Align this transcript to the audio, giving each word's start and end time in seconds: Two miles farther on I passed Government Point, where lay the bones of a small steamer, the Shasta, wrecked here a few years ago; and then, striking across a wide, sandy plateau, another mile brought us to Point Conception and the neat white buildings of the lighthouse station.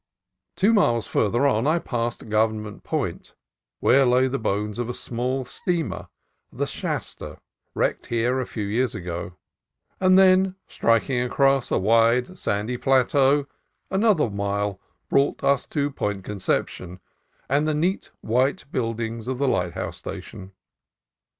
Two 0.55 0.73
miles 0.73 1.05
farther 1.05 1.45
on 1.45 1.67
I 1.67 1.77
passed 1.77 2.27
Government 2.27 2.83
Point, 2.83 3.35
where 3.81 4.03
lay 4.03 4.27
the 4.27 4.39
bones 4.39 4.79
of 4.79 4.89
a 4.89 4.95
small 4.95 5.45
steamer, 5.45 6.07
the 6.51 6.65
Shasta, 6.65 7.37
wrecked 7.75 8.07
here 8.07 8.39
a 8.39 8.47
few 8.47 8.63
years 8.65 8.95
ago; 8.95 9.33
and 9.99 10.17
then, 10.17 10.55
striking 10.67 11.21
across 11.21 11.69
a 11.69 11.77
wide, 11.77 12.35
sandy 12.39 12.77
plateau, 12.77 13.45
another 13.91 14.27
mile 14.27 14.81
brought 15.07 15.43
us 15.43 15.67
to 15.67 15.91
Point 15.91 16.23
Conception 16.23 16.99
and 17.47 17.67
the 17.67 17.75
neat 17.75 18.09
white 18.21 18.65
buildings 18.71 19.27
of 19.27 19.37
the 19.37 19.47
lighthouse 19.47 19.97
station. 19.97 20.51